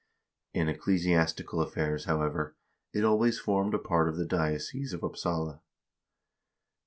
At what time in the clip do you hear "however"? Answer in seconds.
2.05-2.55